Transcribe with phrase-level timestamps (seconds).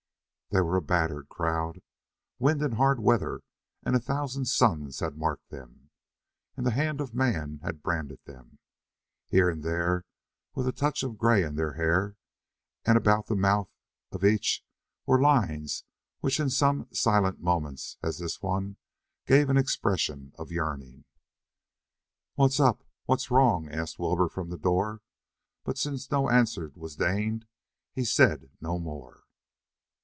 [0.53, 1.79] They were a battered crowd.
[2.37, 3.41] Wind and hard weather
[3.83, 5.91] and a thousand suns had marked them,
[6.57, 8.59] and the hand of man had branded them.
[9.29, 10.03] Here and there
[10.53, 12.17] was a touch of gray in their hair,
[12.83, 13.71] and about the mouth
[14.11, 14.61] of each
[15.05, 15.85] were lines
[16.19, 18.75] which in such silent moments as this one
[19.25, 21.05] gave an expression of yearning.
[22.33, 22.83] "What's up?
[23.05, 25.01] What's wrong?" asked Wilbur from the door,
[25.63, 27.45] but since no answer was deigned
[27.93, 29.21] he said no more.